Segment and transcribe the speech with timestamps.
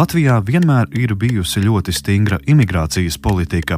[0.00, 3.76] Latvijā vienmēr ir bijusi ļoti stingra imigrācijas politika.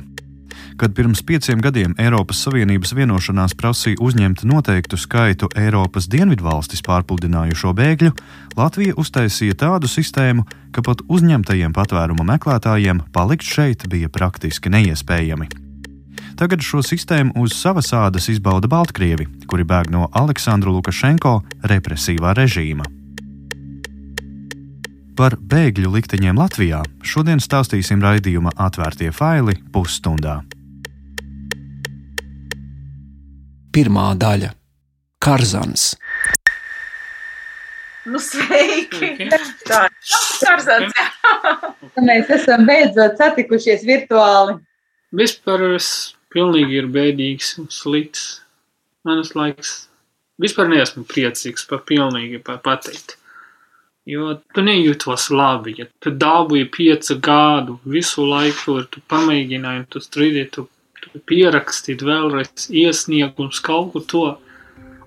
[0.79, 8.13] Kad pirms pieciem gadiem Eiropas Savienības vienošanās prasīja uzņemt noteiktu skaitu Eiropas dienvidvalstis pārpludinājušo bēgļu,
[8.55, 15.51] Latvija uztaisīja tādu sistēmu, ka pat uzņemtajiem patvērumu meklētājiem palikt šeit bija praktiski neiespējami.
[16.39, 23.02] Tagad šo sistēmu uz savas ādas izbauda Baltkrievi, kuri bēg no Aleksandra Lukašenko represīvā režīma.
[25.13, 30.39] Par bēgļu likteņiem Latvijā šodien stāstīsim raidījuma atvērtie faili pusstundā.
[33.77, 34.55] Pirmā daļa-
[35.25, 35.85] Karzans.
[38.09, 39.13] Nu, sveiki!
[39.69, 39.95] Tā ir
[40.41, 40.97] Karzans.
[42.09, 44.59] Mēs esam beidzot satikušies virtuāli.
[45.13, 45.89] Vispār es
[46.33, 48.41] pilnīgi ir bēdīgs un slikts.
[49.05, 49.75] Manas laiks.
[50.41, 53.19] Vispār neesmu priecīgs par pilnīgi par pateikt.
[54.03, 60.03] Jo tu nejūtos labi, ja tu dabūji piecu gadu, visu laiku ir tu pamēģināji, tu
[60.03, 60.65] strīdēji, tu,
[61.05, 64.25] tu pierakstīt vēlreiz iesniegums kaut ko to,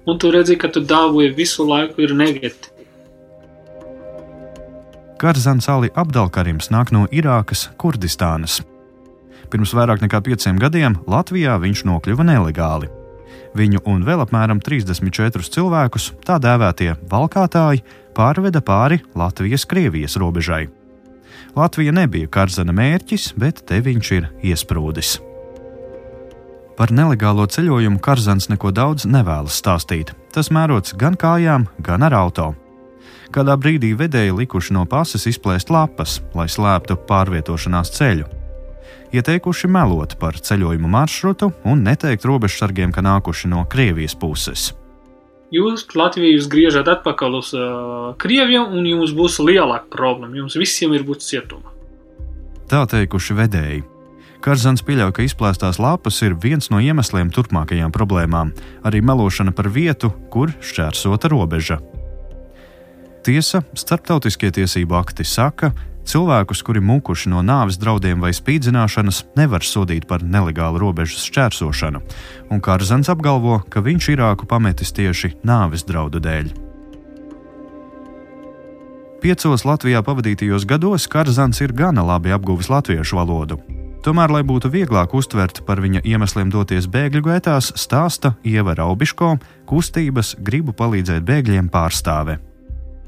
[0.08, 2.88] un tu redzi, ka tu dabūji visu laiku ir negatīvi.
[5.20, 8.62] Karzans Ali Abdalkarims nāk no Irākas, Kurdistānas.
[9.52, 12.88] Pirms vairāk nekā pieciem gadiem Latvijā viņš nokļuva nelegāli.
[13.56, 17.84] Viņu un vēl apmēram 34 cilvēkus, tā dēvētie valkātāji,
[18.16, 20.66] pārveda pāri Latvijas-Krievijas robežai.
[21.56, 25.16] Latvija nebija Karzana mērķis, bet te viņš ir iesprūdis.
[26.76, 30.12] Par nelegālo ceļojumu Karzans neko daudz nevēlas stāstīt.
[30.36, 32.50] Tas mērots gan kājām, gan ar auto.
[33.32, 38.28] Kādā brīdī vedēji likuši no pases izplēst lapas, lai slēptu pārvietošanās ceļu.
[39.16, 44.74] Ieteikuši melot par ceļojumu maršrutu un neteikt robežsargiem, ka nākuši no Krievijas puses
[45.54, 50.36] jūs Latviju griežat atpakaļ uz uh, Krieviju, un jums būs lielāka problēma.
[50.42, 51.74] Jums visiem ir būt cietumā.
[52.70, 53.84] Tā teikuši vedēji.
[54.46, 58.52] Karzans pieļauj, ka izplēstās lapas ir viens no iemesliem turpmākajām problēmām,
[58.86, 61.80] arī melošana par vietu, kur šķērsota robeža.
[63.26, 65.72] Tiesa, starptautiskie tiesību akti saka,
[66.06, 72.02] Cilvēkus, kuri mūkuši no nāves draudiem vai spīdzināšanas, nevar sodīt par nelegālu robežas šķērsošanu,
[72.54, 76.54] un Kārzans apgalvo, ka viņš Irāku pametis tieši nāves draudu dēļ.
[79.26, 83.58] Piecos Latvijā pavadītajos gados Kārzans ir gana labi apguvis latviešu valodu.
[84.06, 89.32] Tomēr, lai būtu vieglāk uztvert par viņa iemesliem doties bēgļu gaitās, stāsta Ieva Raubiško,
[89.66, 92.38] kustības Gribu palīdzēt bēgļiem pārstāve.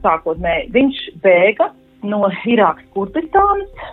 [0.01, 1.69] Sākotnēji viņš bēga
[2.05, 3.87] no Irākas Kurdistānas,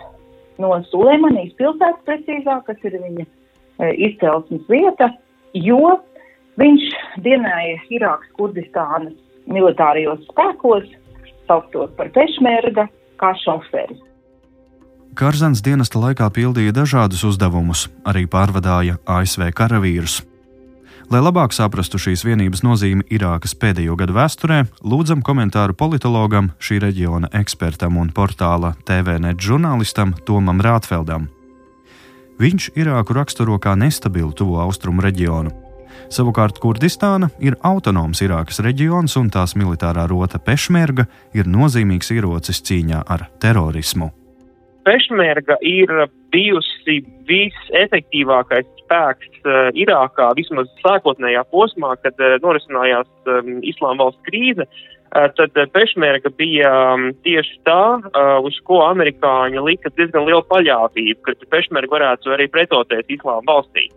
[0.61, 5.11] no Sulēmanijas pilsētas precīzāk, kas ir viņa e, izcelsmes vieta,
[5.57, 5.97] jo
[6.61, 6.89] viņš
[7.25, 9.15] dienēja Irākas Kurdistānas
[9.51, 10.89] militārajos spēkos,
[11.45, 12.87] sauktos par pešmērga,
[13.21, 14.01] kā šoferis.
[15.15, 20.19] Karzans dienesta laikā pildīja dažādus uzdevumus, arī pārvadāja ASV karavīrus.
[21.13, 27.29] Lai labāk saprastu šīs vienības nozīmi Irākas pēdējo gadu vēsturē, lūdzam komentāru politologam, šī reģiona
[27.37, 31.27] ekspertam un portāla TVNet žurnālistam Tomam Rātfeldam.
[32.41, 35.53] Viņš Irāku raksturo kā nestabilu tuvo austrumu reģionu.
[36.09, 41.05] Savukārt Kurdistāna ir autonoms Irākas reģions, un tās militārā rota Pešmerga
[41.37, 44.09] ir nozīmīgs ierocis cīņā ar terorismu.
[44.85, 45.93] Pešmerga ir
[46.33, 46.99] bijusi
[47.29, 54.67] visefektīvākais spēks uh, Irākā vismaz sākotnējā posmā, kad uh, norisinājās um, Islāma valsts krīze.
[55.15, 57.81] Uh, tad Pešmerga bija um, tieši tā,
[58.43, 63.89] uz ko amerikāņi lika diezgan lielu paļāvību, ka Pešmerga varētu arī pretoties Islāma valstī.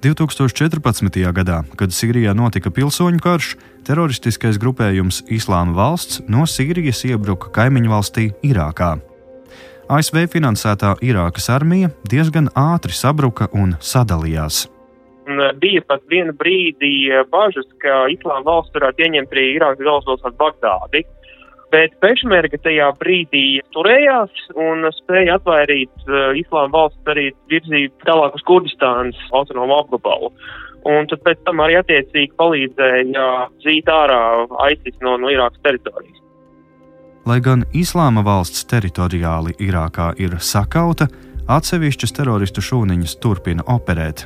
[0.00, 1.20] 2014.
[1.36, 3.52] gadā, kad Sīrijā notika pilsoņu karš,
[3.84, 8.94] teroristiskais grupējums Islāma valsts no Sīrijas iebruka kaimiņu valstī Irākā.
[9.90, 14.68] ASV finansētā Irākas armija diezgan ātri sabruka un sadalījās.
[15.58, 21.02] Bija pat viena brīdī eh, bažas, ka Islāma valsts varētu ieņemt arī Irākas galvaspilsētu Bagdādi.
[21.74, 23.44] Bet Pešmerga tajā brīdī
[23.74, 30.30] turējās un spēja atvairīt uh, Islāma valsts arī virzību tālāk uz Kurdistānas autonomu apgabalu.
[30.86, 33.28] Un tad pēc tam arī attiecīgi palīdzēja
[33.58, 34.22] dzīt ārā
[34.70, 36.19] ISIS no, no Irākas teritorijas.
[37.28, 41.04] Lai gan Islāma valsts teritoriāli Irākā ir sakauta,
[41.52, 44.24] atsevišķas teroristu šūniņas turpina operēt.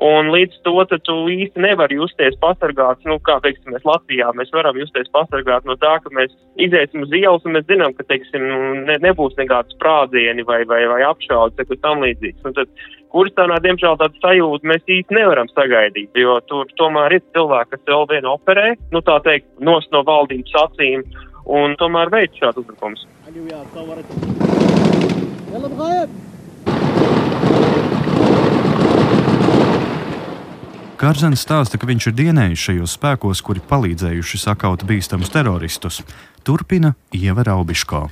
[0.00, 4.76] Un līdz to tu īsti nevari justies pasargāts, nu, kā teiksim, mēs Latvijā, mēs varam
[4.76, 8.44] justies pasargāts no tā, ka mēs iziesim uz ielas un mēs zinām, ka, teiksim,
[8.88, 12.44] ne, nebūs nekāds sprādzieni vai, vai, vai apšaudas, vai kas tam līdzīgs.
[12.44, 12.72] Un tad
[13.12, 18.04] Kurstānā, diemžēl, tādu sajūtu mēs īsti nevaram sagaidīt, jo tur tomēr ir cilvēki, kas vēl
[18.12, 21.06] vienu operē, nu, tā teikt, nos no valdības acīm,
[21.46, 23.06] un tomēr veic šādu uzbrukumus.
[30.96, 36.00] Kārzens stāsta, ka viņš ir dienējis šajos spēkos, kuri palīdzējuši sakaut bīstamus teroristus.
[36.46, 38.06] Turpina Ieva Raubiško.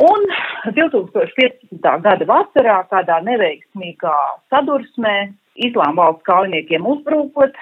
[0.00, 0.26] Un
[0.74, 1.84] 2015.
[2.04, 4.16] gada vasarā kādā neveiksmīgā
[4.50, 5.30] sadursmē
[5.60, 7.56] Islāma valsts kaujiniekiem uzbrukot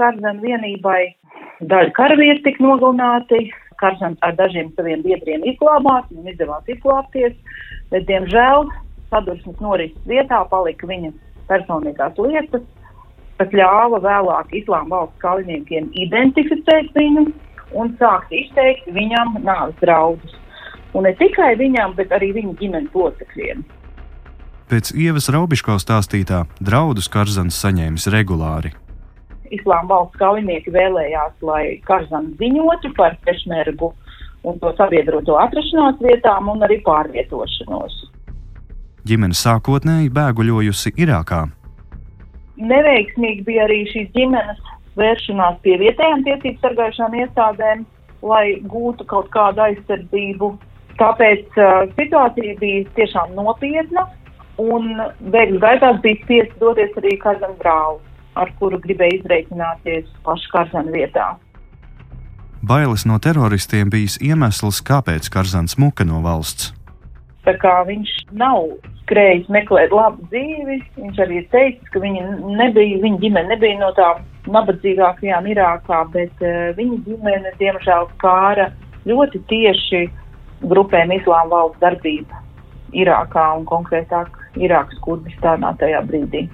[0.00, 1.10] Kārzena vienībai,
[1.68, 3.50] daļa karavīri tika nogalināti,
[3.80, 7.36] Kārzens ar dažiem saviem biedriem izglābās, viņam izdevās izglābties,
[7.92, 8.68] bet, diemžēl,
[9.10, 11.12] sadursmes norises vietā palika viņa
[11.50, 12.66] personīgās lietas,
[13.40, 17.30] kas ļāva vēlāk Islāma valsts kaujiniekiem identificēt viņu
[17.80, 20.36] un sākt izteikt viņam nāves draudus.
[20.94, 23.62] Un ne tikai viņam, bet arī viņa ģimenes locekļiem.
[24.70, 28.74] Pēc Ievas Raubiško stāstītā draudus Kārzens saņēmis regulāri.
[29.54, 33.92] Islāma valsts kaujinieki vēlējās, lai Kārzens ziņotu par pešmergu
[34.46, 37.96] un to sabiedroto atrašanās vietām un arī pārvietošanos.
[39.08, 41.46] Ģimene sākotnēji bēguļojusi Irākā.
[42.60, 44.60] Neveiksmīgi bija arī šīs ģimenes
[45.00, 47.86] vēršanās pie vietējām tiesību sargājušām iestādēm,
[48.26, 50.52] lai gūtu kaut kādu aizsardzību.
[51.00, 54.04] Tāpēc uh, situācija bija tiešām nopietna,
[54.60, 54.90] un
[55.32, 58.04] bēgļu gaitās bija spiests doties arī Kārzena brālis,
[58.38, 61.30] ar kuru gribēja izreikināties pašu Kārzena vietā.
[62.60, 66.74] Bailes no teroristiem bijis iemesls, kāpēc Kārzens muka no valsts.
[67.46, 68.66] Tā kā viņš nav
[69.00, 72.26] skrējis meklēt labu dzīvi, viņš arī ir teicis, ka viņa,
[72.60, 74.20] nebija, viņa ģimene nebija no tām
[74.52, 78.68] nabadzīgākajām Irākā, bet uh, viņa ģimene, diemžēl, skāra
[79.08, 80.04] ļoti tieši
[80.68, 82.44] grupēm Islāma valsts darbība
[82.92, 86.44] Irākā un konkrētāk Irākas Kurdistānā tajā brīdī.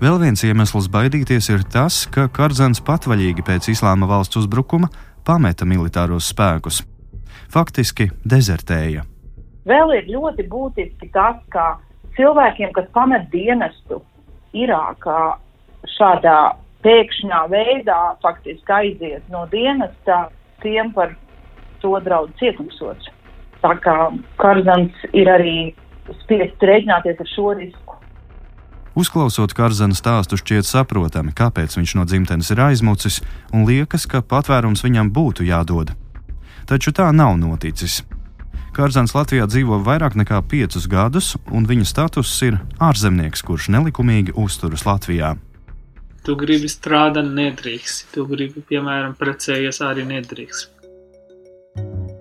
[0.00, 4.88] Vēl viens iemesls baidīties ir tas, ka Karzans patvaļīgi pēc Islāma valsts uzbrukuma
[5.28, 6.78] pameta militāros spēkus.
[7.52, 9.04] Faktiski dezertēja.
[9.68, 11.66] Vēl ir ļoti būtiski tas, ka
[12.16, 14.00] cilvēkiem, kas pamet dienestu
[14.56, 15.36] Irākā
[15.98, 16.38] šādā
[16.80, 20.30] pēkšņā veidā faktiski aiziet no dienesta,
[20.64, 21.12] tiem par
[21.84, 23.12] to draudz cietumsots.
[23.60, 23.98] Tā kā
[24.40, 25.56] Karzans ir arī
[26.24, 27.89] spiests rēķināties ar šo risku.
[28.98, 33.20] Uzklausot Karzana stāstu, šķiet saprotami, kāpēc viņš no dzimtenes ir aizmucis,
[33.54, 35.92] un liekas, ka patvērums viņam būtu jādod.
[36.66, 38.00] Taču tā nav noticis.
[38.74, 44.86] Kārzans Latvijā dzīvo vairāk nekā piecus gadus, un viņa status ir ārzemnieks, kurš nelikumīgi uzturas
[44.86, 45.36] Latvijā.
[46.26, 48.10] Tu gribi strādāt, nedrīkst.
[48.14, 52.19] Tu gribi, piemēram, precējies arī nedrīkst.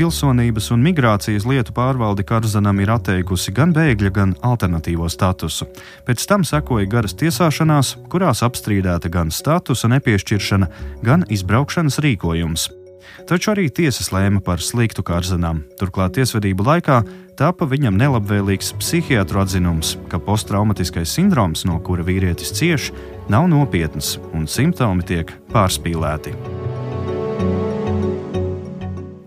[0.00, 5.66] Pilsonības un migrācijas lietu pārvalde Karzanam ir atteikusi gan bēgļa, gan alternatīvo statusu.
[6.06, 10.70] Pēc tam sekoja garas tiesāšanās, kurās apstrīdēta gan statusa nepiešķiršana,
[11.04, 12.70] gan izbraukšanas rīkojums.
[13.28, 15.66] Taču arī tiesas lēma par sliktu Kārzanam.
[15.76, 17.02] Turklāt tiesvedību laikā
[17.36, 22.88] tapa viņam nelabvēlīgs psihiatru atzinums, ka posttraumatiskais sindroms, no kura vīrietis cieš,
[23.28, 26.38] nav nopietns un simptomi tiek pārspīlēti.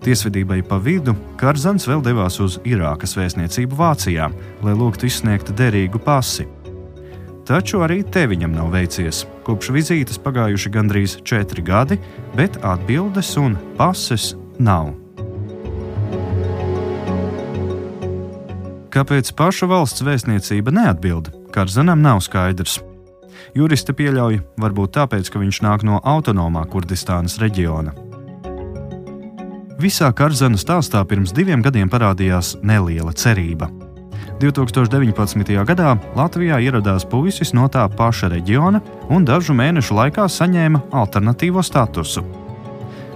[0.04, 4.28] Tiesvedībai pa vidu Kārzans vēl devās uz Irākas vēstniecību Vācijā,
[4.60, 6.44] lai lūgtu izsniegt derīgu pasi.
[7.48, 9.24] Taču arī te viņam nav veicies.
[9.48, 12.00] Kopš vizītes pagājuši gandrīz četri gadi,
[12.36, 14.92] bet atbildes un pases nav.
[18.92, 22.82] Kāpēc paša valsts vēstniecība neatbild, Karzanam nav skaidrs.
[23.56, 28.03] Juristi pieļauj, varbūt tāpēc, ka viņš nāk no autonomā Kurdistānas reģiona.
[29.82, 33.72] Visā Karzana stāstā pirms diviem gadiem parādījās neliela cerība.
[34.42, 35.50] 2019.
[35.66, 42.22] gadā Latvijā ieradās puisis no tā paša reģiona un dažu mēnešu laikā saņēma alternatīvo statusu.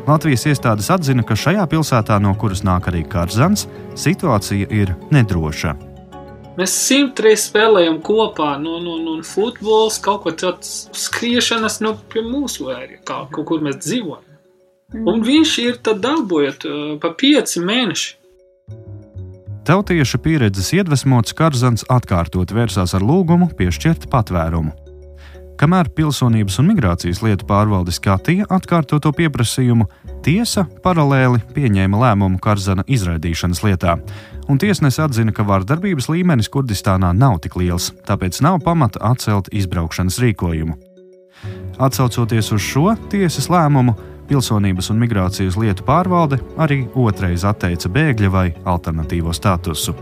[0.07, 3.67] Latvijas iestādes atzina, ka šajā pilsētā, no kuras nāk arī Kārzans,
[3.99, 5.75] situācija ir nedroša.
[6.57, 12.71] Mēs simtreiz spēlējam kopā, no, no, no futbols, kaut ko tāds skriešanas no pie mūsu
[12.71, 14.26] vērja, kā, kur mēs dzīvojam.
[14.96, 18.13] Un viņš ir tad dabūjot uh, pa pieci mēneši.
[19.67, 24.72] Tautieša pieredzes iedvesmots Karzans atkārtot vērsās ar lūgumu piešķirt patvērumu.
[25.60, 29.89] Kamēr Pilsonības un migrācijas lietu pārvalde skatīja atkārtoto pieprasījumu,
[30.24, 33.98] tiesa paralēli pieņēma lēmumu Karzana izraidīšanas lietā,
[34.48, 40.22] un tiesnesis atzina, ka vārdarbības līmenis Kurdistānā nav tik liels, tāpēc nav pamata atcelt izbraukšanas
[40.24, 40.77] rīkojumu.
[41.75, 48.48] Atcaucoties uz šo tiesas lēmumu, Pilsonības un migrācijas lietu pārvalde arī otrais atteica bēgļa vai
[48.67, 49.96] alternatīvo statusu.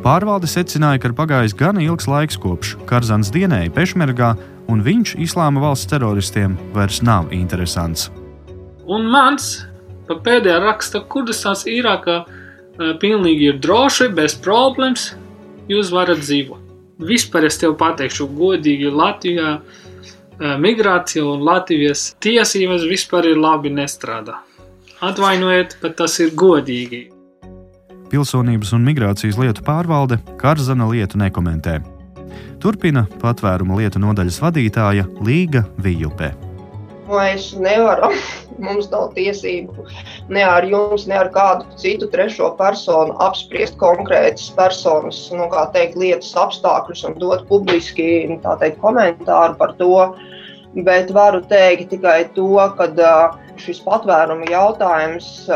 [0.00, 4.32] Pārvalde secināja, ka ir pagājis gana ilgs laiks kopš Karzans dienēja Pešmergā,
[4.70, 8.08] un viņš islāma valsts teroristiem vairs nav interesants.
[8.90, 9.60] Un mans
[10.08, 15.12] pēdējā raksta, Kurdistāns Irākā uh, pilnīgi ir droši, bez problēmas.
[15.70, 16.66] Jūs varat dzīvot.
[17.06, 19.78] Vispār es tev pateikšu, godīgi Latvijā uh,
[20.40, 24.40] migrācija un Latvijas tiesības vispār ir labi nestrādā.
[25.00, 27.06] Atvainojiet, bet tas ir godīgi.
[28.10, 31.78] Pilsonības un migrācijas lietu pārvalde Karzana lietu nekomentē.
[32.60, 36.49] Turpina patvēruma lietu nodaļas vadītāja Līga Vijupē.
[37.10, 38.14] Mēs nevaram,
[38.64, 39.86] mums nav tiesību
[40.30, 46.30] ne ar jums, ne ar kādu citu trešo personu apspriest konkrētas personas, nu, teikt, lietas
[46.38, 48.10] apstākļus un dot publiski
[48.62, 49.94] teikt, komentāru par to.
[50.86, 52.86] Bet varu teikt tikai to, ka
[53.58, 55.48] šis patvēruma jautājums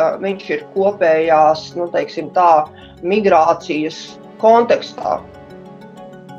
[0.56, 2.66] ir kopējās, nu, teiksim, tā,
[3.06, 4.00] migrācijas
[4.42, 5.20] kontekstā.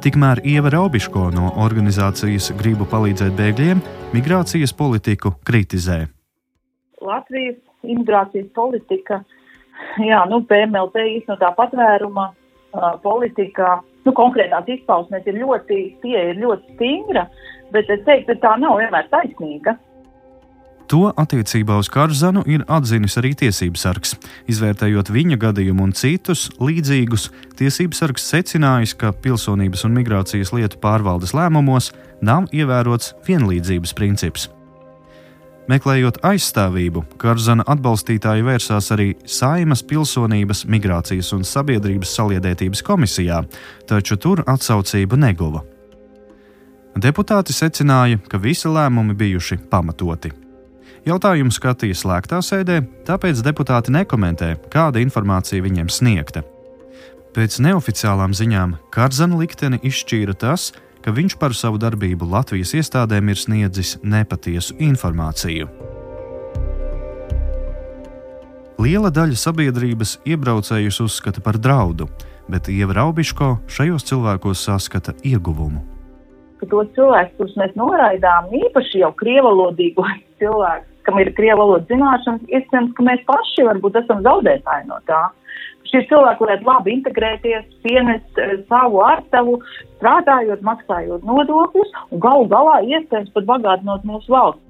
[0.06, 3.80] Tikmēr Ieva Raubiško no organizācijas Gribu palīdzēt bēgļiem
[4.14, 6.04] migrācijas politiku kritizē.
[7.02, 9.24] Latvijas imigrācijas politika,
[10.06, 12.28] jā, nu, PMLP īstenotā patvēruma
[13.02, 17.26] politika, nu, konkrētās izpausmēs ir ļoti, tie ir ļoti stingra,
[17.74, 19.74] bet es teiktu, ka tā nav vienmēr taisnīga.
[20.92, 24.12] To attiecībā uz Karzanu ir atzinis arī tiesības sargs.
[24.52, 31.34] Izvērtējot viņa gadījumu un citus līdzīgus, tiesības sargs secinājis, ka pilsonības un migrācijas lietu pārvaldes
[31.34, 31.90] lēmumos
[32.22, 34.50] nav ievērots vienlīdzības princips.
[35.66, 43.42] Meklējot aizstāvību, Karzana atbalstītāji vērsās arī Saimas pilsonības, migrācijas un sabiedrības saliedētības komisijā,
[43.90, 45.66] taču tur atsaucību neguva.
[46.96, 50.45] Deputāti secināja, ka visi lēmumi bijuši pamatoti.
[51.06, 56.42] Jautājumu skatīja slēgtā sēdē, tāpēc deputāti nekomentē, kāda informācija viņiem sniegta.
[57.36, 60.72] Pēc neoficiālām ziņām Kārzana likteni izšķīra tas,
[61.06, 65.70] ka viņš par savu darbību Latvijas iestādēm ir sniedzis nepatiesu informāciju.
[68.82, 72.10] Liela daļa sabiedrības iebraucējus uzskata par draudu,
[72.50, 75.86] bet Ieva Raubiško šajos cilvēkos saskata ieguvumu.
[76.58, 82.46] Ka tos cilvēkus, kurus mēs noraidām, īpaši jau krievalodīgos cilvēkus, kam ir krievu valodas zināšanas,
[82.50, 85.24] iespējams, ka mēs paši varbūt esam zaudētāji no tā.
[85.86, 89.60] Šie cilvēki varētu labi integrēties, pienest eh, savu ārtavu,
[89.98, 94.64] strādājot, maksājot nodokļus un galu galā iespējams pat bagātinot mūsu valsts.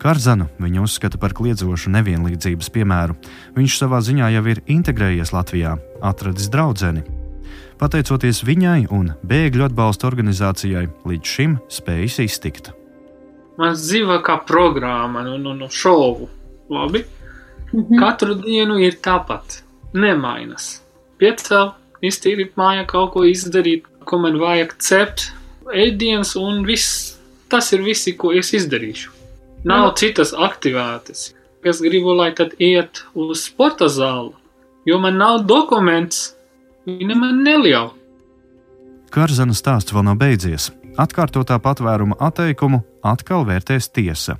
[0.00, 3.18] Karzanu viņa uzskata par kliedzošu nevienlīdzības piemēru.
[3.58, 7.04] Viņš savā ziņā jau ir integrējies Latvijā, atradis draugu.
[7.80, 12.72] Pateicoties viņai un bēgļu atbalsta organizācijai, līdz šim spējis iztikt.
[13.60, 16.28] Mans dzīvo kā programma, nu, nu, nu šovu.
[16.70, 17.04] Labi?
[17.72, 17.98] Mm -hmm.
[17.98, 19.62] Katru dienu ir tāpat.
[19.92, 20.82] Nemainas.
[21.18, 25.32] Piecēl, iztīrīt mājā, kaut ko izdarīt, ko man vajag cept,
[25.74, 27.18] ēdienas un viss.
[27.48, 29.10] Tas ir viss, ko es izdarīšu.
[29.64, 29.96] Nav mm.
[29.96, 31.34] citas aktivitātes.
[31.64, 34.32] Es gribu, lai tad iet uz sporta zāli,
[34.86, 36.36] jo man nav dokuments.
[36.86, 37.90] Viņa man neļauj.
[39.10, 40.70] Karzana stāsts vēl nav beidzies.
[40.96, 44.38] Atkārtotā patvēruma atteikumu atkal vērtēs tiesa.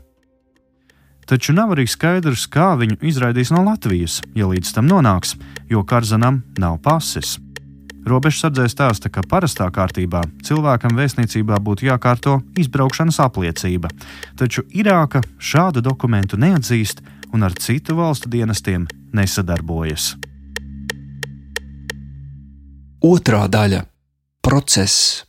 [1.31, 5.37] Taču nav arī skaidrs, kā viņu izraidīs no Latvijas, ja līdz tam nonāks,
[5.71, 7.37] jo Karzanam nav pases.
[8.09, 13.93] Robežsardzē stāsta, ka parastā kārtībā cilvēkam vēstniecībā būtu jākārto izbraukšanas apliecība,
[14.41, 20.17] taču Irāka šādu dokumentu neatzīst un ar citu valstu dienestiem nesadarbojas.
[23.01, 23.85] Otra daļa-
[24.47, 25.25] process.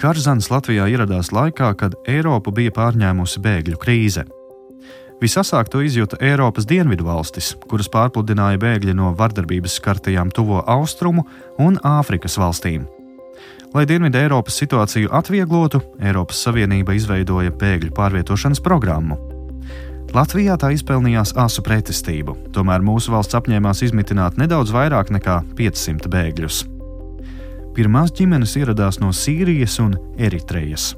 [0.00, 4.22] Karzans Latvijā ieradās laikā, kad Eiropu bija pārņēmusi bēgļu krīze.
[5.20, 11.26] Visasāk to izjuta Eiropas dienvidu valstis, kuras pārpludināja bēgļi no vardarbības skartajām tuvo austrumu
[11.60, 12.88] un Āfrikas valstīm.
[13.76, 19.20] Lai Dienvidu Eiropas situāciju atvieglotu, Eiropas Savienība izveidoja bēgļu pārvietošanas programmu.
[20.16, 26.64] Latvijā tā izpelnījās asu pretestību, tomēr mūsu valsts apņēmās izmitināt nedaudz vairāk nekā 500 bēgļus.
[27.76, 30.90] Pirmās ģimenes ieradās no Sīrijas un Eritrejas.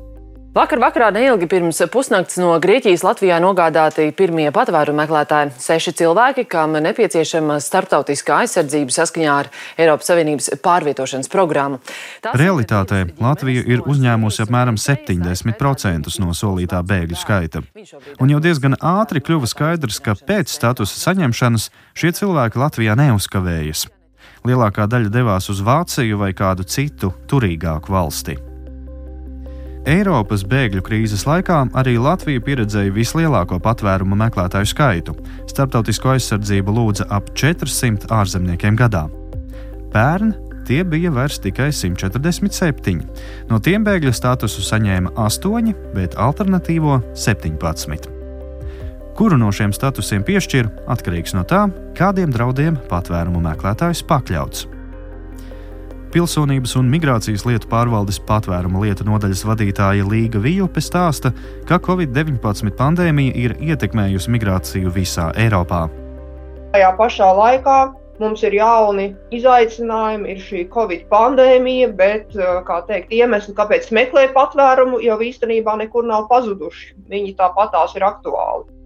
[0.53, 5.55] Vakar vakarā neilgi pirms pusnakts no Grieķijas Latvijā nogādāti pirmie patvērumu meklētāji.
[5.65, 9.49] Seši cilvēki, kam nepieciešama starptautiskā aizsardzība saskaņā ar
[9.81, 11.81] Eiropas Savienības pārvietošanas programmu.
[12.25, 17.65] Tās Realitātē Latvija ir uzņēmusi apmēram 70% no solītā bēgļu skaita.
[18.21, 23.89] Un jau diezgan ātri kļuva skaidrs, ka pēc statusa saņemšanas šie cilvēki Latvijā neuzkavējas
[24.49, 28.39] lielākā daļa devās uz Vāciju vai kādu citu turīgāku valsti.
[29.83, 35.17] Eiropas bēgļu krīzes laikā arī Latvija pieredzēja vislielāko patvērumu meklētāju skaitu.
[35.51, 39.09] Startautisko aizsardzību lūdza ap 400 ārzemniekiem gadā.
[39.91, 40.37] Pērn
[40.69, 43.03] tie bija vairs tikai 147.
[43.51, 48.22] No tiem bēgļa statusu saņēma 8, bet alternatīvo 17.
[49.13, 51.67] Kuru no šiem statusiem piešķir, atkarīgs no tā,
[51.99, 54.65] kādiem draudiem patvērumu meklētājs pakļauts.
[56.13, 61.33] Pilsonības un migrācijas lietu pārvaldes patvērumu lietu nodaļas vadītāja Līga Vijupe stāsta,
[61.69, 65.87] ka Covid-19 pandēmija ir ietekmējusi migrāciju visā Eiropā.
[66.73, 67.79] Tajā pašā laikā
[68.21, 72.33] mums ir jauni izaicinājumi, ir šī Covid pandēmija, bet
[72.89, 76.95] teikt, iemesli, kāpēc meklē patvērumu, jau īstenībā nekur nav pazuduši.
[77.13, 78.82] Viņi tāpatās ir aktuāli.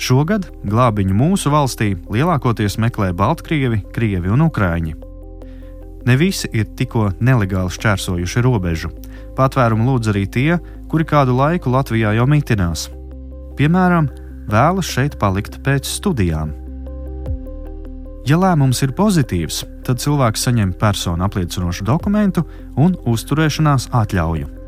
[0.00, 4.94] Šogad glābiņu mūsu valstī lielākoties meklē Baltkrievi, Krievi un Ukrāņi.
[6.04, 8.90] Ne visi ir tikko nelegāli šķērsojuši robežu.
[9.38, 10.58] Patvērumu lūdz arī tie,
[10.90, 12.88] kuri kādu laiku Latvijā jau mitinās.
[13.56, 14.10] Piemēram,
[14.50, 16.52] vēlas šeit palikt pēc studijām.
[18.24, 22.44] Ja lēmums ir pozitīvs, tad cilvēks saņem personu apliecinošu dokumentu
[22.80, 24.63] un uzturēšanās atļauju.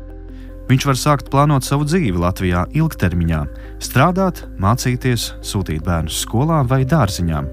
[0.67, 3.43] Viņš var sākt plānot savu dzīvi Latvijā ilgtermiņā,
[3.83, 7.47] strādāt, mācīties, sūtīt bērnus skolā vai dārziņām.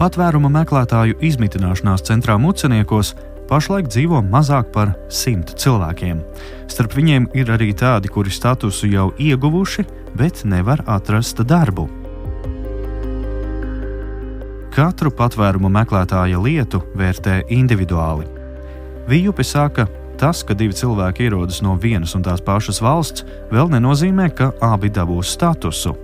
[0.00, 3.12] Patvēruma meklētāju izmitināšanās centrā Muceniekos
[3.50, 6.22] pašlaik dzīvo mazāk par simt cilvēkiem.
[6.70, 9.86] Starp viņiem ir arī tādi, kuri statusu jau ieguvuši,
[10.18, 11.86] bet nevar atrast darbu.
[14.74, 18.26] Katru patvērumu meklētāja lietu vērtē individuāli.
[19.10, 19.88] Vijupi saka,
[20.20, 24.92] tas, ka divi cilvēki ierodas no vienas un tās pašas valsts, vēl nenozīmē, ka abi
[24.92, 25.94] dabūs statusu.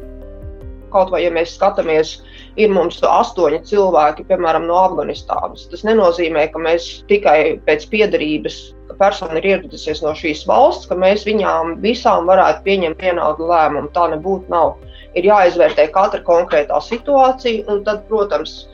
[0.95, 2.17] Kaut vai ja mēs skatāmies
[2.57, 5.67] ir mums astoņi cilvēki, piemēram, no Afganistānas.
[5.73, 8.59] Tas nenozīmē, ka mēs tikai pēc piedarības,
[8.97, 13.93] persona ir ieradusies no šīs valsts, ka mēs viņām visām varētu pieņemt vienādu lēmumu.
[13.93, 14.77] Tā nebūtu nav.
[15.17, 18.65] Ir jāizvērtē katra konkrētā situācija, un tad, protams,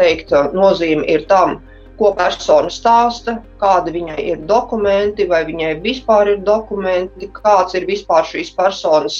[0.00, 1.58] teikt, nozīme ir tam,
[1.98, 8.26] ko persona stāsta, kādi viņai ir dokumenti, vai viņai vispār ir dokumenti, kāds ir vispār
[8.26, 9.18] šīs personas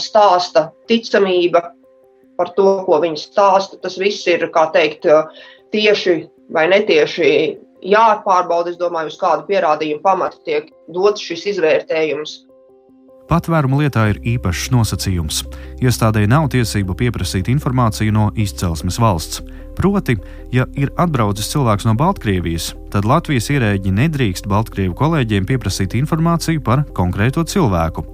[0.00, 1.62] stāsta ticamība,
[2.38, 3.78] par to, ko viņi stāsta.
[3.82, 5.08] Tas viss ir, kā teikt,
[5.74, 6.18] tieši
[6.54, 7.30] vai netieši
[7.84, 8.72] jāpārbauda.
[8.72, 12.38] Es domāju, uz kādu pierādījumu pamata tiek dots šis izvērtējums.
[13.28, 15.42] Patvērumu lietā ir īpašs nosacījums.
[15.84, 19.42] Iestādēji nav tiesību pieprasīt informāciju no izcelsmes valsts.
[19.76, 20.16] Proti,
[20.50, 26.82] ja ir atbraucis cilvēks no Baltkrievijas, tad Latvijas ierēģi nedrīkst Baltkrievu kolēģiem pieprasīt informāciju par
[26.96, 28.06] konkrēto cilvēku.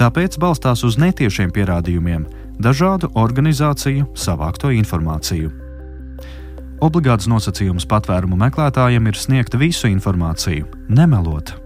[0.00, 2.24] Tāpēc balstās uz netiešiem pierādījumiem,
[2.58, 5.52] dažādu organizāciju savākto informāciju.
[6.82, 11.58] Obligāts nosacījums patvērumu meklētājiem ir sniegt visu informāciju, nemelot.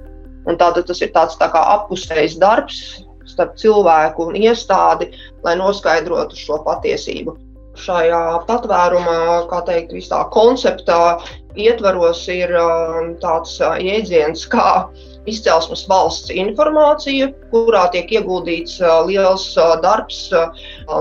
[0.49, 2.83] Un tātad tas ir tāds tā kā apusējs darbs
[3.31, 5.13] starp cilvēku un iestādi,
[5.47, 7.37] lai noskaidrotu šo patiesību.
[7.79, 11.23] Šajā patvērumā, kā teikt, visā konceptā
[11.57, 14.85] ietvaros ir um, tāds uh, jēdziens kā
[15.31, 19.45] izcelsmes valsts informācija, kurā tiek ieguldīts liels
[19.85, 20.25] darbs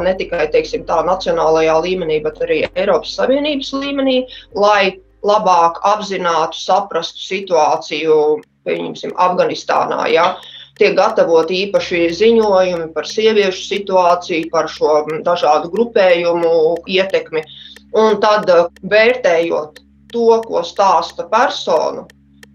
[0.06, 4.18] ne tikai teiksim, tā, nacionālajā līmenī, bet arī Eiropas Savienības līmenī,
[4.54, 8.16] lai labāk apzinātu, saprastu situāciju,
[8.68, 10.06] pieņemsim, Afganistānā.
[10.14, 10.26] Ja?
[10.80, 16.54] Tiek gatavoti īpaši ziņojumi par sieviešu situāciju, par šo dažādu grupējumu
[16.90, 17.44] ietekmi.
[18.02, 18.50] Un tad
[18.90, 19.82] vērtējot
[20.14, 22.06] to, ko stāsta persona,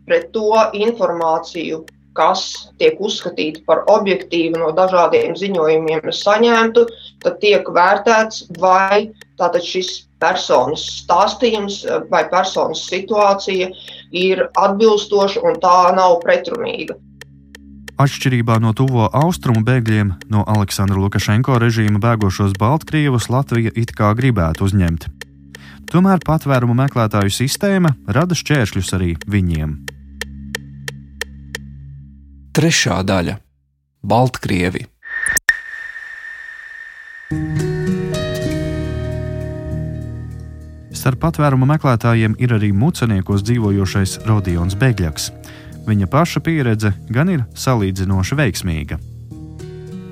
[0.09, 1.85] pret to informāciju,
[2.17, 6.87] kas tiek uzskatīta par objektīvu no dažādiem ziņojumiem saņemtu,
[7.25, 13.69] tad tiek vērtēts, vai šis personas stāstījums vai personas situācija
[14.13, 16.97] ir atbilstoša un tā nav pretrunīga.
[17.97, 24.69] Atšķirībā no tuvo austrumu bēgļiem, no Aleksandra Lukašenko režīma bēgošos Baltkrievus Latvija it kā gribētu
[24.69, 25.09] uzņemt.
[25.89, 29.79] Tomēr patvērumu meklētāju sistēma rada šķēršļus arī viņiem.
[32.57, 33.39] Trešā daļa-
[34.13, 34.87] Baltkrievi.
[40.96, 45.30] Starp patvērumu meklētājiem ir arī muceniekos dzīvojošais Rodions Begļaks.
[45.88, 49.00] Viņa paša pieredze gan ir salīdzinoši veiksmīga.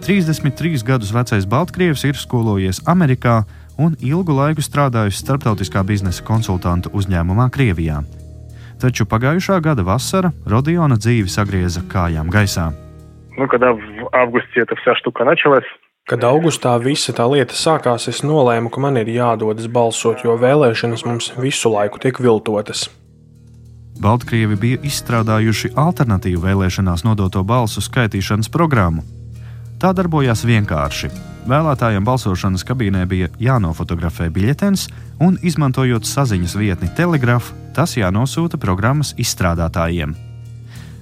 [0.06, 3.44] 33 gadus vecais Baltkrievs ir skolojies Amerikā
[3.78, 8.02] un ilgu laiku strādājis starptautiskā biznesa konsultantu uzņēmumā Krievijā
[8.80, 12.72] taču pagājušā gada vasara Rodiona dzīvi sagrieza kājām gaisā.
[13.38, 15.68] Nu, kad августе эта вся штука началась,
[16.05, 21.05] Kad augustā visa tā lieta sākās, es nolēmu, ka man ir jādodas balsot, jo vēlēšanas
[21.09, 22.91] mums visu laiku tiek viltotas.
[24.05, 29.01] Baltkrievi bija izstrādājuši alternatīvu vēlēšanās nodoto balsu skaitīšanas programmu.
[29.81, 31.09] Tā darbojās vienkārši.
[31.49, 34.91] Vēlētājiem balsošanas kabīnē bija jānofotografē biļetens,
[35.25, 40.13] un, izmantojot saziņas vietni Telegraph, tas jānosūta programmas izstrādātājiem.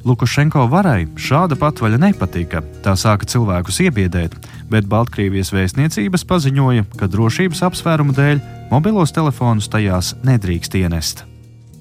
[0.08, 2.62] Lukašenko varai šāda patvaļa nepatika.
[2.84, 4.38] Tā sāka cilvēkus iebiedēt,
[4.72, 11.26] bet Baltkrievijas vēstniecības paziņoja, ka drošības apsvērumu dēļ mobilos telefonus tajās nedrīkst ienest.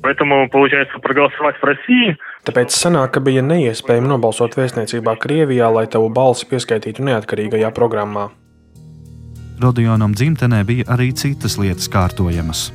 [0.07, 2.15] Поэтому, получается, проголосовать в России
[2.47, 8.29] Tāpēc sanāk, ka bija neiespējami nobalsot vēstniecībā Krievijā, lai tavu balsi pieskaitītu neatkarīgajā programmā.
[9.59, 12.69] Rodionam dzimtenē bija arī citas lietas kārtojamas.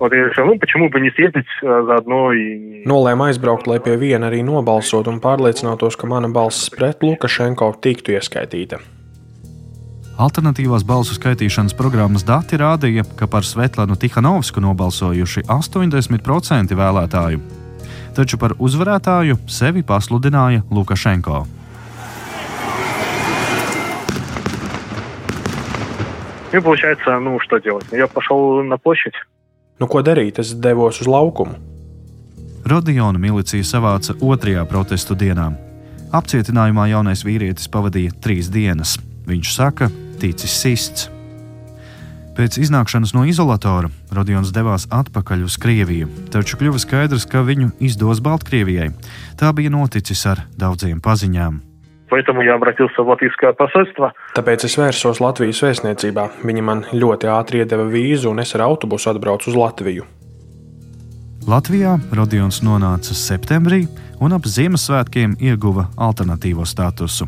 [0.00, 2.84] Вот я решил, ну почему бы не съездить э, заодно и...
[2.84, 8.12] Nolēma aizbraukt, lai pie viena arī nobalsot un pārliecinātos, ka mana balss pret Lukašenko tiktu
[8.12, 8.82] ieskaitīta.
[10.20, 17.40] Alternatīvās balsu skaitīšanas programmas dati rādīja, ka par Svetlanu Tihanovsku nobalsojuši 80% vēlētāju,
[18.16, 21.46] taču par uzvarētāju sevi pasludināja Lukašenko.
[26.52, 27.84] И получается, ну что делать?
[27.92, 29.12] Я пошел на площадь.
[29.81, 30.37] Nu, ko darīt?
[30.37, 31.57] Es devos uz laukumu.
[32.69, 35.47] Rodiona milicija savāca otrajā protestu dienā.
[36.13, 38.99] Apcietinājumā jaunais vīrietis pavadīja trīs dienas.
[39.25, 39.89] Viņš saka,
[40.21, 41.07] ticis sists.
[42.37, 48.21] Pēc iznākšanas no izolatora Rodions devās atpakaļ uz Krieviju, taču kļuva skaidrs, ka viņu izdos
[48.23, 48.93] Baltkrievijai.
[49.41, 51.59] Tā bija noticis ar daudziem paziņām.
[52.10, 54.12] Поэтому я обратился в латвийское посольство.
[54.36, 56.28] Tāpēc es vērsos Latvijas vēstniecībā.
[56.46, 60.06] Viņi man ļoti ātri iedeva vīzu, un es ar autobusu atbraucu uz Latviju.
[61.46, 63.84] Latvijā Rodions nonāca septembrī
[64.22, 67.26] un ap Ziemassvētkiem ieguva alternatīvo statusu.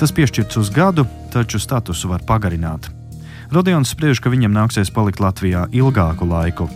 [0.00, 2.88] Tas piešķirts uz gadu, taču statusu var pagarināt.
[3.52, 6.68] Rodions spriež, ka viņam nāksies palikt Latvijā ilgāku laiku.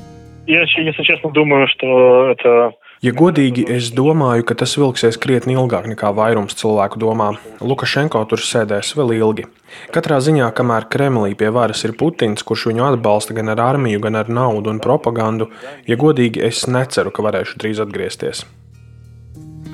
[0.46, 2.72] Я, если честно, думаю, что это
[3.05, 7.27] Ja godīgi, es domāju, ka tas vilksies krietni ilgāk nekā vairums cilvēku domā.
[7.61, 9.45] Lukašenko tur sēdēs vēl ilgi.
[9.93, 14.17] Katrā ziņā, kamēr Kremlī pie varas ir Putins, kurš viņu atbalsta gan ar armiju, gan
[14.17, 15.51] ar naudu un propagandu,
[15.85, 18.41] ja godīgi, es neceru, ka varēšu drīz atgriezties.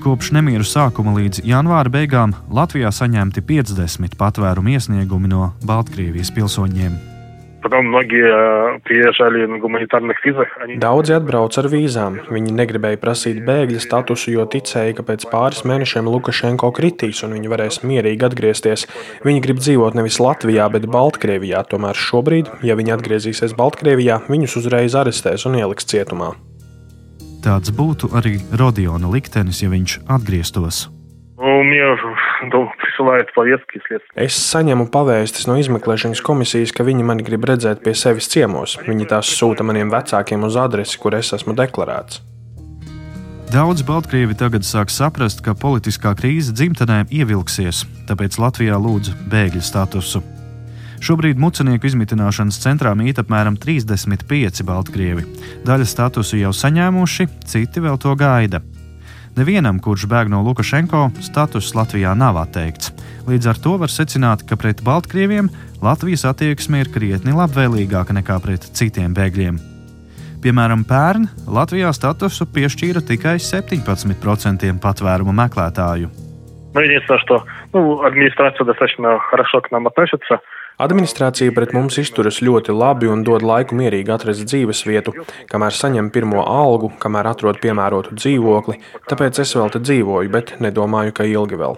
[0.04, 7.11] Kopš nemieru sākuma līdz janvāra beigām Latvijā saņemti 50 patvērumu iesniegumi no Baltkrievijas pilsoņiem.
[7.67, 10.47] Потом многие э, приезжали на гуманитарных визах.
[10.61, 10.77] Они...
[10.77, 12.21] Daudzi atbrauc ar vīzām.
[12.31, 17.51] Viņi negribēja prasīt bēgļa statusu, jo ticēja, ka pēc pāris mēnešiem Lukašenko kritīs un viņi
[17.51, 18.87] varēs mierīgi atgriezties.
[19.27, 21.65] Viņi grib dzīvot nevis Latvijā, bet Baltkrievijā.
[21.67, 26.37] Tomēr šobrīd, ja viņi atgriezīsies Baltkrievijā, viņus uzreiz arestēs un ieliks cietumā.
[27.43, 30.87] Tāds būtu arī Rodiona liktenis, ja viņš atgrieztos.
[31.41, 31.85] Ну, Мне
[32.51, 34.25] ну, присылают повестки следствия.
[34.25, 38.79] Es saņemu pavēstis no izmeklēšanas komisijas, ka viņi mani grib redzēt pie sevis ciemos.
[38.81, 42.23] Viņi tās sūta maniem vecākiem uz adresi, kur es esmu deklarēts.
[43.53, 50.23] Daudz Baltkrievi tagad sāk saprast, ka politiskā krīze dzimtenē ievilksies, tāpēc Latvijā lūdz bēgļu statusu.
[51.05, 55.29] Šobrīd mucenieku izmitināšanas centrā mīt apmēram 35 Baltkrievi.
[55.69, 58.65] Daļa statusu jau saņēmuši, citi vēl to gaida.
[59.37, 62.93] Nevienam, kurš bēg no Lukašenko, status Latvijā nav atteikts.
[63.29, 65.51] Līdz ar to var secināt, ka pret Baltkrieviem
[65.85, 69.59] Latvijas attieksme ir krietni labvēlīgāka nekā pret citiem bēgļiem.
[70.45, 76.13] Piemēram, pērn Latvijā statusu piešķīra tikai 17% patvērumu meklētāju.
[76.77, 80.41] Но единственное, что ну, администрация достаточно хорошо к нам относится.
[80.82, 85.14] Administrācija pret mums izturas ļoti labi un dod laiku mierīgi atrast dzīves vietu,
[85.52, 88.80] kamēr saņem pirmo algu, kamēr atrod piemērotu dzīvokli.
[89.12, 91.78] Tāpēc es vēl te dzīvoju, bet nedomāju, ka ilgi vēl.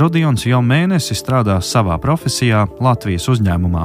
[0.00, 3.84] Rodions jau mēnesi strādā savā profesijā Latvijas uzņēmumā.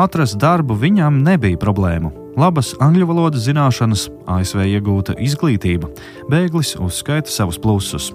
[0.00, 2.14] Atrast darbu viņam nebija problēmu.
[2.40, 5.92] Labas angļu valodas zināšanas, ASV iegūta izglītība,
[6.32, 8.08] bēglis uzskaita savus plusus.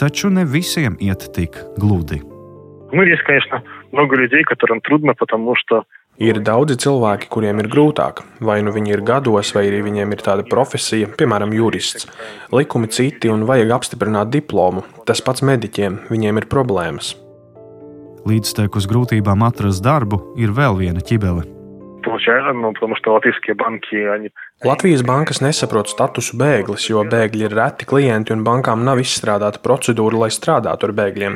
[0.00, 2.18] Taču ne visiem iet tik gludi.
[2.91, 8.21] Ну, есть, конечно, много людей, которым трудно, потому что Ir daudzi cilvēki, kuriem ir grūtāk.
[8.39, 12.07] Vai nu viņi ir gados, vai arī viņiem ir tāda profesija, piemēram, jurists.
[12.55, 14.85] Likumi citi un vajag apstiprināt diplomu.
[15.03, 17.17] Tas pats mediķiem, viņiem ir problēmas.
[18.25, 21.43] Līdztekus grūtībām atrast darbu ir vēl viena ķibele.
[22.29, 24.29] получается, ну, потому что латвийские банки, они
[24.63, 30.21] Latvijas bankas nesaprot statusu bēglis, jo bēgļi ir reti klienti un bankām nav izstrādāta procedūra,
[30.23, 31.35] lai strādātu ar bēgļiem.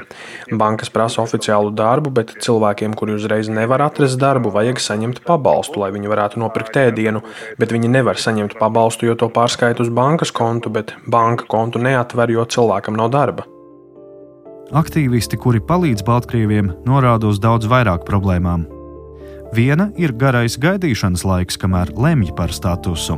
[0.61, 5.91] Bankas prasa oficiālu darbu, bet cilvēkiem, kuri uzreiz nevar atrast darbu, vajag saņemt pabalstu, lai
[5.91, 7.21] viņi varētu nopirkt ēdienu,
[7.59, 12.31] bet viņi nevar saņemt pabalstu, jo to pārskaita uz bankas kontu, bet banka kontu neatver,
[12.31, 13.45] jo cilvēkam nav darba.
[14.71, 18.72] Aktīvisti, kuri palīdz Baltkrieviem, norāda uz daudz vairāk problēmām.
[19.54, 23.14] Viena ir garais gaidīšanas laiks, kamēr lemj par statusu.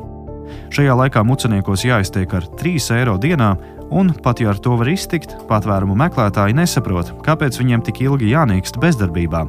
[0.75, 3.55] Šajā laikā muceniekos jāiztiek ar 3 eiro dienā,
[3.89, 8.77] un pat ja ar to var iztikt, patvērumu meklētāji nesaprot, kāpēc viņiem tik ilgi jānīkst
[8.83, 9.47] bezdarbībā.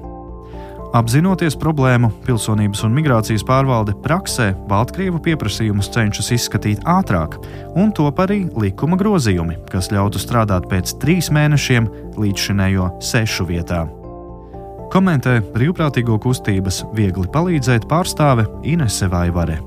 [0.95, 7.35] Apzinoties problēmu, pilsonības un migrācijas pārvalde praksē Baltkrievu pieprasījumus cenšas izskatīt ātrāk,
[7.75, 13.83] un top arī likuma grozījumi, kas ļautu strādāt pēc trīs mēnešiem līdzšinējo sešu vietā.
[14.87, 19.57] Komentē brīvprātīgo kustības viegli palīdzēt pārstāve Inese Vaivare.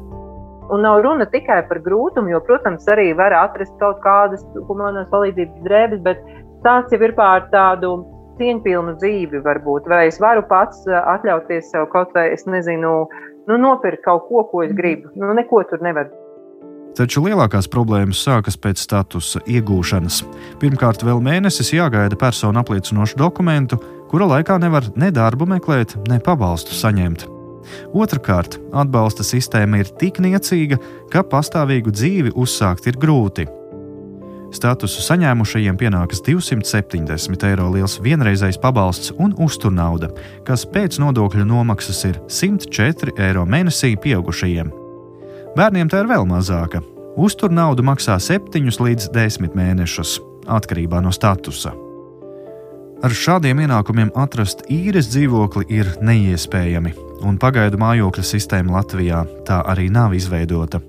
[0.72, 5.66] Un nav runa tikai par grūtumu, jo, protams, arī var atrast kaut kādas humanās palīdzības
[5.66, 6.22] drēbes, bet
[6.64, 7.98] tāds jau ir pār tādu
[8.40, 12.94] cieņpilnu dzīvi, varbūt, vai es varu pats eh, atļauties sev kaut vai, es nezinu,
[13.50, 15.12] nu, nopirkt kaut ko, ko es gribu.
[15.20, 16.09] Nu, neko tur nevar.
[16.96, 20.24] Taču lielākās problēmas sākas pēc statusa iegūšanas.
[20.62, 23.78] Pirmkārt, vēl mēnesis jāgaida personu apliecinošu dokumentu,
[24.11, 27.29] kura laikā nevar ne darbu meklēt, ne pabalstu saņemt.
[27.94, 30.81] Otrakārt, atbalsta sistēma ir tik niecīga,
[31.12, 33.46] ka pastāvīgu dzīvi uzsākt ir grūti.
[34.51, 40.11] Statusu saņēmušajiem pienākas 270 eiro liels vienreizējs pabalsts un uzturnauda,
[40.46, 44.73] kas pēc nodokļu nomaksas ir 104 eiro mēnesī pieaugušajiem.
[45.55, 46.83] Bērniem tā ir vēl mazāka.
[47.20, 50.18] Uzturnaudu maksā 7 līdz 10 mēnešus,
[50.51, 51.75] atkarībā no statusa.
[53.00, 56.90] Ar šādiem ienākumiem atrast īres dzīvokli ir neiespējami,
[57.24, 60.82] un pagaidu mājokļa sistēma Latvijā tā arī nav izveidota.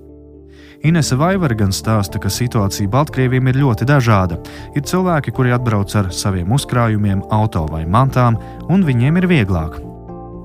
[0.84, 4.36] Inese Vaivara gan stāsta, ka situācija Baltkrieviem ir ļoti dažāda.
[4.76, 8.36] Ir cilvēki, kuri atbrauc ar saviem uzkrājumiem, auto vai mantām,
[8.68, 9.80] un viņiem ir vieglāk.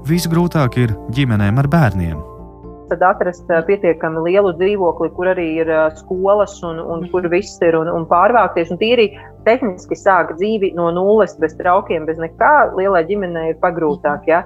[0.08, 2.37] Visgrūtāk ir ģimenēm ar bērniem.
[2.88, 7.90] Tad atrast pietiekami lielu dzīvokli, kur arī ir skolas un, un kur viss ir un,
[7.92, 8.72] un pārvākties.
[8.72, 9.10] Un tīri
[9.48, 12.54] tehniski sāk dzīvi no nulles, bez traukiem, bez nekā.
[12.78, 14.28] Lielai ģimenei ir pagrūtāk.
[14.32, 14.44] Ja?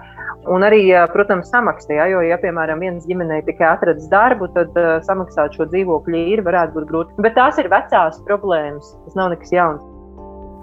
[0.50, 4.98] Un arī, protams, samaksā, ja, jo, ja, piemēram, viens ģimenei tikai atradas darbu, tad uh,
[5.06, 7.18] samaksāt šo dzīvokļu īri varētu būt grūti.
[7.22, 9.86] Bet tās ir vecās problēmas, tas nav nekas jauns.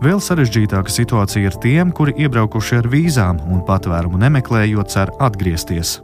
[0.02, 5.98] Vēl sarežģītāka situācija ir tiem, kuri iebraukuši ar vīzām un patvērumu nemeklējot, cer atgriezties.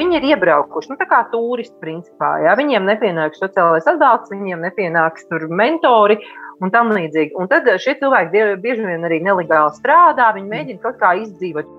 [0.00, 2.38] Viņi ir iebraukuši, nu, tā kā turisti, principā.
[2.46, 2.54] Jā.
[2.56, 6.16] Viņiem nepienāks sociālais atbalsts, viņiem nepienāks tur mentori
[6.64, 7.34] un tam līdzīgi.
[7.36, 11.76] Un tad šie cilvēki bieži vien arī nelegāli strādā, viņi mēģina kaut kā izdzīvot.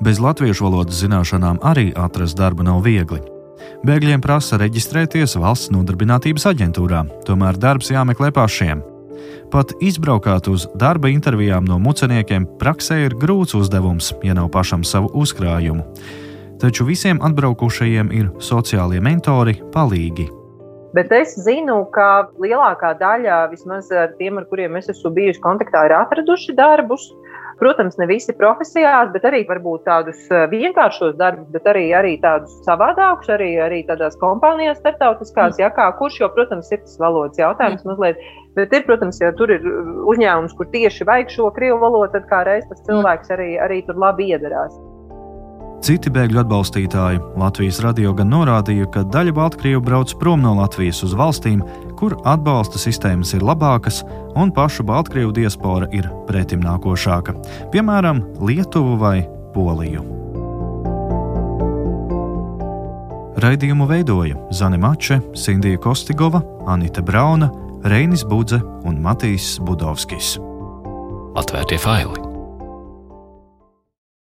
[0.00, 3.20] Bez latviešu valodas zināšanām arī atrast darbu nav viegli.
[3.84, 8.80] Bēgļiem prasa reģistrēties valsts nodarbinātības aģentūrā, tomēr darbs jāmeklē pašiem.
[9.50, 15.10] Pat izbraukāt uz darba intervijām no muceniekiem praksē ir grūts uzdevums, ja nav pašam savu
[15.20, 15.84] uzkrājumu.
[16.60, 20.26] Taču visiem atbraukušajiem ir sociālie mentori palīgi.
[20.92, 25.94] Bet es zinu, ka lielākā daļa, vismaz tiem, ar kuriem es esmu bijusi kontaktā, ir
[25.96, 27.06] atraduši darbus.
[27.60, 29.40] Protams, ne visi profesijās, bet arī
[29.84, 35.68] tādus eh, vienkāršos darbus, bet arī, arī tādus savādākus, arī, arī tādās kompānijās, starptautiskās, ja
[35.72, 38.20] kā kurš, jo, protams, ir tas valodas jautājums mazliet.
[38.56, 39.64] Bet ir, protams, ja tur ir
[40.08, 44.00] uzņēmums, kur tieši vajag šo krievu valodu, tad kā reiz tas cilvēks arī, arī tur
[44.00, 44.89] labi iedarās.
[45.80, 51.14] Citi bēgļu atbalstītāji Latvijas radio gan norādīja, ka daļa Baltkrievu brauc prom no Latvijas uz
[51.16, 51.62] valstīm,
[51.96, 54.02] kur atbalsta sistēmas ir labākas
[54.36, 57.34] un pašu Baltkrievu diaspora ir pretimnākošāka,
[57.72, 59.24] piemēram, Lietuvu vai
[59.56, 60.04] Poliju.
[63.40, 67.48] Raidījumu veidoja Zane Mače, Sindija Kostigova, Anita Brauna,
[67.88, 70.36] Reinis Budze un Matīs Budovskis.
[71.40, 72.29] Atvērtie faili!